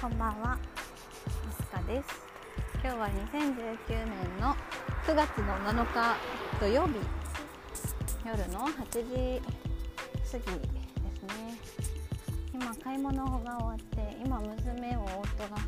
[0.00, 0.56] こんばんは、
[1.44, 2.08] ミスカです。
[2.82, 4.56] 今日は2019年の
[5.06, 6.16] 9月の7日
[6.58, 6.94] 土曜日、
[8.24, 10.40] 夜の8時過ぎですね。
[12.54, 15.14] 今買い物が終わって、今娘を夫
[15.54, 15.60] が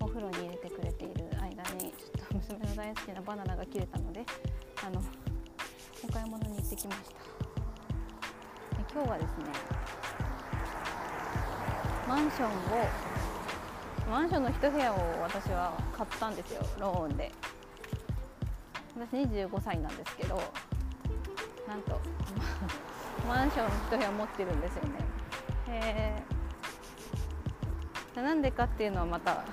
[0.00, 4.26] お風呂に入れてくれている間に、ちょっと娘の大好きなバナナが切れたので、
[4.84, 5.00] あの
[6.02, 7.14] お買い物に行ってきました。
[8.76, 9.44] で今日はですね、
[12.08, 12.52] マンションを
[14.08, 17.30] マンションの一部屋を私は買ったんですよローンで。
[18.96, 20.42] 私25歳なんですけど
[21.68, 22.00] なんと
[23.28, 24.90] マンションの一部屋持ってるんですよね。
[25.68, 26.22] へ
[28.16, 29.44] えなんでかっていうのはまた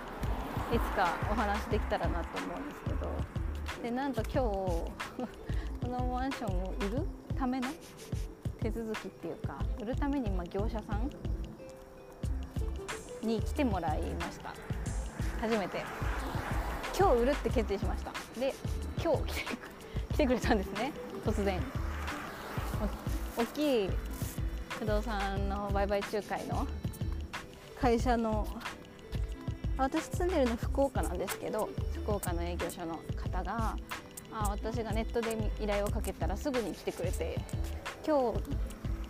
[0.72, 3.36] いつかお話できたらなと思うんですけど。
[3.84, 7.06] でなんと今日 このマンションを売る
[7.38, 7.68] ための
[8.60, 11.08] 手続きっていうか売るためにま業者さん
[13.26, 14.54] に来てもらいました。
[15.42, 15.84] 初めて。
[16.98, 18.12] 今日売るって決意しました。
[18.40, 18.54] で
[19.04, 19.24] 今日
[20.14, 20.92] 来てくれたんですね。
[21.26, 21.62] 突然。
[23.38, 23.90] 大きい
[24.80, 26.68] 不動産の売買仲介の。
[27.80, 28.48] 会社の
[29.78, 33.76] 私住んでるの福岡なんですけど福岡の営業所の方が
[34.32, 37.38] あ私がネットで依頼をかけたらすぐに来てくれて
[38.06, 38.40] 今日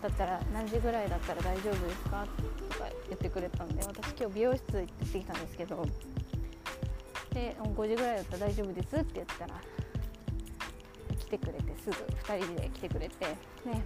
[0.02, 2.26] だったら何時ぐらいだったら大丈夫ですか？
[2.70, 5.86] とか言ってくれたんで私今日美容室行ってきたんですけど
[7.32, 9.54] で5時ぐらいだったら大丈夫ですって言ったら
[11.18, 11.96] 来てくれてすぐ
[12.32, 13.26] 2人で来てくれて
[13.64, 13.82] ね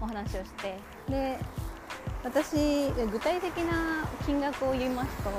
[0.00, 0.76] お話をして
[1.08, 1.38] で
[2.24, 5.30] 私具体的な金額を言いますと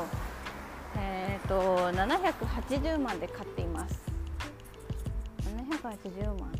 [0.98, 4.00] えっ、ー、と780万で買っています。
[5.46, 6.52] 780万。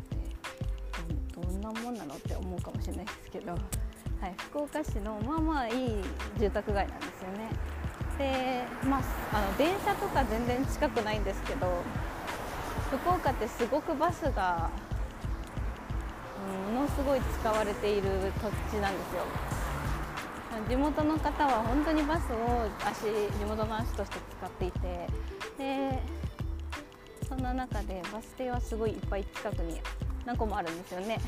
[1.60, 6.04] んなもんなのって思うかもしれないですけど、はい、福岡市のまあまあいい
[6.38, 7.50] 住宅街なんですよね。
[8.18, 11.82] でまああの電車とか全然近くないんですけど
[12.90, 14.70] 福岡ってすごくバスが
[16.74, 19.24] ものすごい使われている土地なんですよ。
[20.68, 25.06] 地元の方は本当にバスを足地元の足として使っていて
[25.56, 26.02] で
[27.28, 29.80] そんな中でバス停はすごいいっぱい近くに
[30.26, 31.18] 何個もあるんですよね。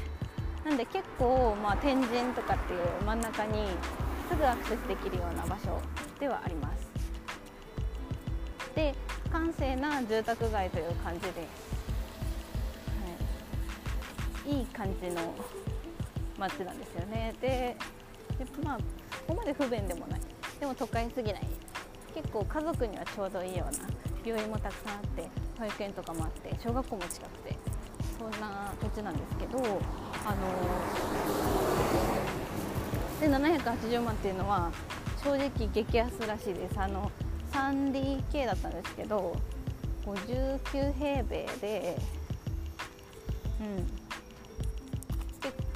[0.64, 3.66] なんで結構、まあ、天神とかっていう真ん中に
[4.30, 5.80] すぐアクセスできるような場所
[6.20, 6.88] ではあります。
[8.74, 8.94] で
[9.30, 11.34] 閑静な住宅街という感じで、は
[14.46, 15.34] い、いい感じの
[16.38, 17.34] 街なんですよね。
[17.40, 17.76] で
[18.38, 18.82] でまあこ
[19.28, 20.20] こまで不便でもない。
[20.60, 21.46] でも都会すぎない。
[22.14, 23.88] 結構家族にはちょうどいいような
[24.24, 27.72] 病院もたくさんあって保育園とかもあって小学校も近くて。
[28.22, 30.38] そんな土地なんですけどあの
[33.21, 34.71] で780万っていうのは
[35.25, 36.78] 正直激安らしいです。
[36.78, 37.10] あの
[37.53, 39.37] 3DK だったんですけど
[40.06, 41.97] 59平米で
[43.60, 43.87] うん。
[43.87, 43.93] で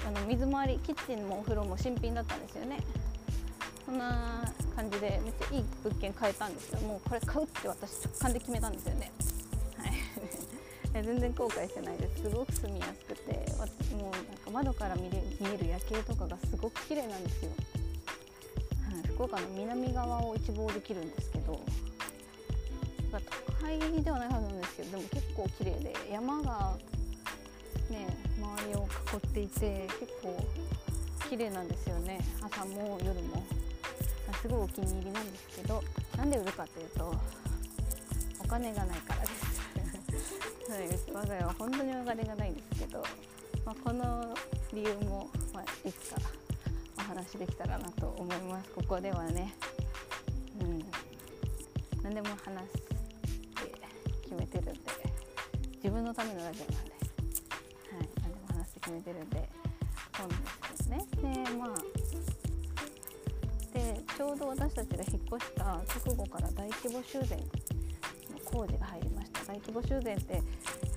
[0.06, 2.78] あの水回りキッチンもお風呂も新品だったんですよね。
[3.84, 9.12] そんな感じでめっちゃいい物件買えたんですよもうこれ買うって私直感で決めたんですよね。
[11.02, 12.22] 全然後悔してないです。
[12.22, 13.32] すごく住みやすくて
[13.96, 17.50] もうなんか窓から見れ見える夜景とかがすごく綺麗なんですよ、
[18.90, 21.60] はい、福岡の南側を一望できるんですけど
[23.10, 26.76] 都会ではないはずなんですけどでも結構綺麗で山が
[27.90, 28.06] ね
[28.38, 30.44] 周りを囲っていて結構
[31.28, 32.20] 綺麗なんですよね。
[32.42, 33.44] 朝も夜も。
[34.42, 35.82] すごいお気に入りなんですけど
[36.16, 37.14] なんで売るかというと
[38.44, 39.25] お金がないから
[40.66, 43.02] です我が家は本当にお金がないんですけど、
[43.64, 44.34] まあ、この
[44.72, 46.20] 理由も、まあ、いつか
[46.98, 48.70] お話できたらなと思います。
[48.70, 49.54] ここではね、
[50.60, 50.84] うん、
[52.02, 52.96] 何でも話して
[54.24, 54.80] 決めてるんで
[55.76, 57.00] 自分のためのラジオなんで、はい、
[58.22, 59.48] 何でも話して決めてるんで
[60.16, 60.46] そうなんで
[60.76, 61.44] すよね。
[61.44, 61.68] でまあ
[63.72, 67.44] でちょうど私たちが引っ越した直後から大規模修繕の
[68.44, 69.05] 工事が入り
[69.56, 70.42] 大規模修繕って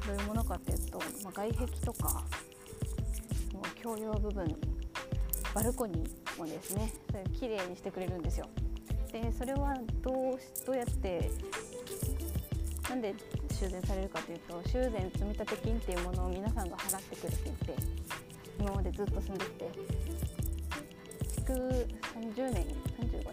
[0.05, 2.23] どういうものかっていうと、まあ、外壁とか
[3.53, 4.53] もう共用部分
[5.55, 8.47] バルコニーもですねそれ綺麗にしてくれるんですよ。
[9.11, 11.31] でそれはどうどうやって
[12.89, 13.15] なんで
[13.51, 17.75] 修繕されるかというと修繕積立金っていうものを皆さんが払ってくれていて
[18.59, 19.71] 今までずっと住んできて
[21.37, 22.65] 築30年
[22.97, 23.23] 35年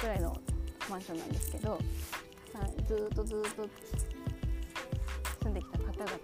[0.00, 0.36] ぐらいの
[0.90, 1.80] マンションなんですけど、はい、
[2.86, 3.68] ずっとずっと
[5.54, 6.18] んできた方々が、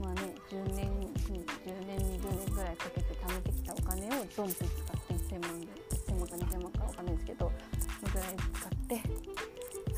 [0.00, 0.88] まあね、10年
[1.28, 5.60] 10年20年ぐらいかけて貯めてきたお金をドンと使って1000万
[6.08, 7.52] 1000万か2000万かわかんないですけど
[8.00, 8.72] そのぐらい使っ、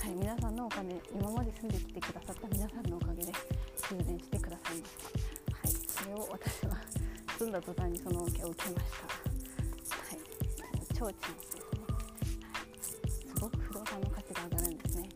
[0.03, 3.33] はい、皆さんのお金今まで住んできてくださった皆さんのおかげで
[3.89, 4.95] 充電してくださいまし
[5.47, 6.77] たはいそれを私は
[7.39, 9.07] 住んだ途端にその恩恵を受けました
[9.95, 10.19] はい
[10.93, 11.87] 超チャンスですね、
[12.51, 12.59] は
[13.07, 15.09] い、すごく不動産の価値が上がるんですね。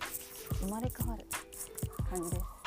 [0.61, 1.25] 生まれ変わる。
[2.09, 2.58] 感じです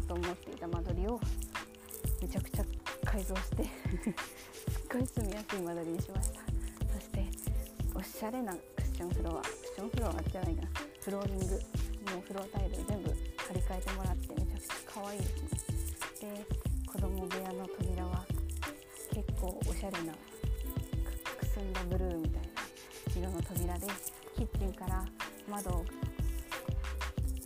[0.00, 1.20] なと思っていた間取りを
[2.22, 2.64] めちゃくちゃ
[3.04, 3.72] 改造してすっ
[4.92, 6.40] ごい住みやすい間取りにしました。
[6.94, 7.26] そして
[7.94, 10.68] おしゃれなクッションフロアクッションフロアじゃないかな。
[11.00, 11.44] フローリング。
[11.44, 13.14] もうフロアタイル全部張
[13.54, 15.48] り替えてもらってめちゃくちゃ可愛いですね。
[16.20, 16.46] で
[16.86, 18.24] 子供部屋の扉は
[19.12, 20.14] 結構おしゃれな
[21.38, 22.48] くすんだブルーみたいな
[23.16, 23.86] 色の扉で
[24.36, 25.04] キッチンから
[25.48, 25.84] 窓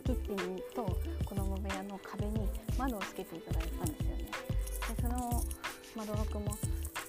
[0.05, 0.85] キッチンと
[1.25, 2.47] 子供部屋の壁に
[2.77, 4.29] 窓をつけていただいたんですよね。
[4.95, 5.43] でその
[5.95, 6.55] 窓枠も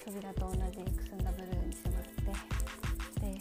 [0.03, 2.11] 扉と同じくすんだブルーにしてもらって
[3.21, 3.37] で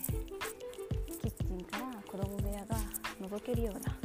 [1.22, 2.76] キッチンから子供部屋が
[3.18, 3.96] 覗けるような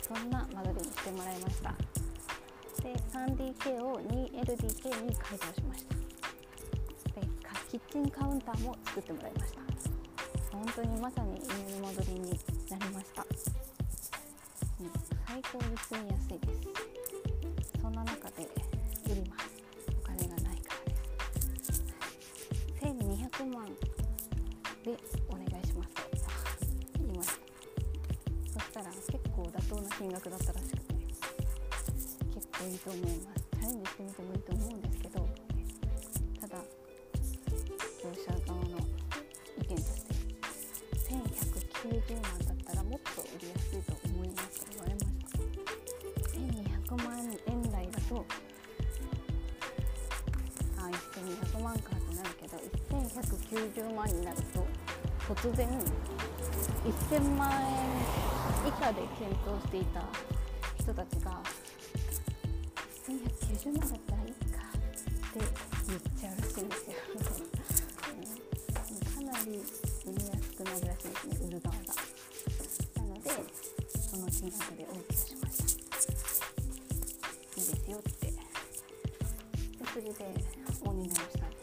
[0.00, 1.74] そんな間取りにしてもらいました。
[2.82, 5.96] で 3DK を 2LDK に改造しました。
[7.20, 7.26] で
[7.70, 9.60] キッチンカウンターも作ってもらいました。
[10.52, 12.30] 本当にまさに夢の間取りに
[12.70, 13.26] なりました、
[15.36, 16.34] 最高に住みやす。
[16.34, 16.62] いです。
[17.82, 18.48] そんな中で
[19.04, 19.50] 売ります。
[20.02, 21.84] お金がないからです
[22.80, 23.66] 1200万
[24.82, 24.96] で
[25.28, 25.94] お願いします。
[25.94, 26.04] と
[27.00, 30.94] 言いましたそしたら結構妥当な金額だったらしくて。
[32.34, 33.35] 結構いいと思います。
[48.16, 48.26] と
[50.78, 52.56] あ1200万かってなるけど
[52.88, 54.66] 1190万になると
[55.34, 55.68] 突然
[56.84, 57.68] 1000万円
[58.66, 60.02] 以下で検討していた
[60.78, 61.42] 人たちが
[63.06, 65.40] 1190万だったらいいかって
[65.88, 66.96] 言っちゃうらしいんですよ。
[69.16, 71.82] かなり売りやすくなるらしいですね売る側が。
[72.96, 73.30] なので
[73.98, 75.85] その金額で OK しました。
[77.86, 78.26] ですよって。
[78.26, 78.32] で
[79.92, 80.10] それで
[80.84, 81.55] お願いをした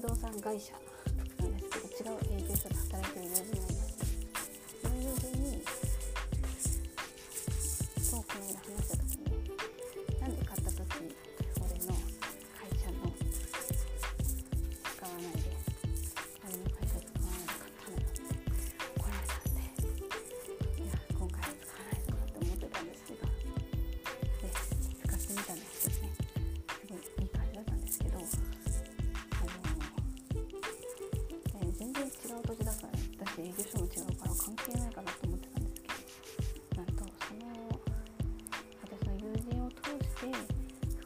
[0.00, 0.74] 不動産会社
[1.40, 3.67] なんですけど違う営業所で働いてる友人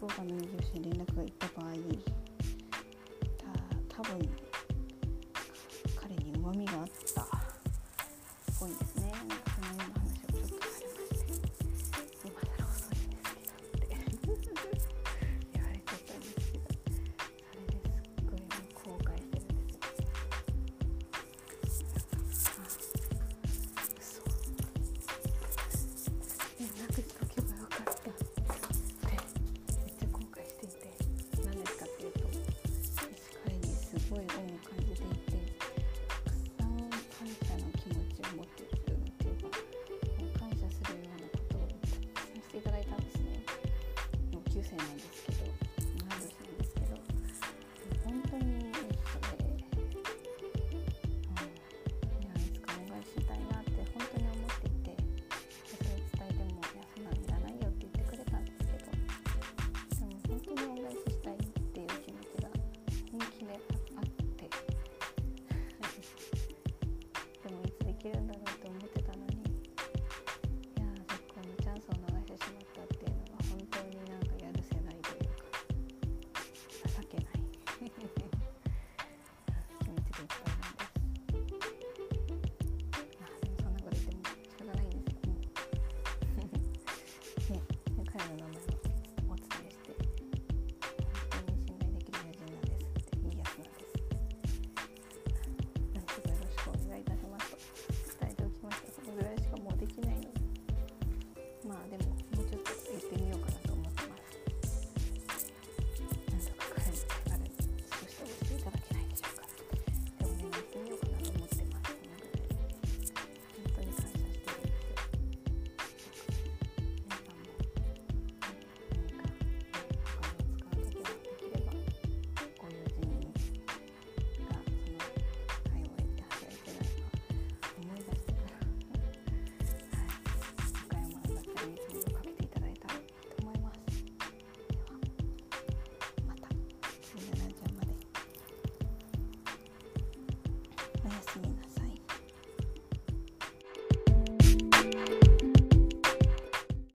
[0.02, 1.70] 福岡の移住者に連絡が行った場合
[3.38, 4.28] た多分
[5.94, 7.26] 彼にうまみがあったっ
[8.58, 9.12] ぽいですね。
[9.12, 9.60] なんかそ
[10.00, 10.01] の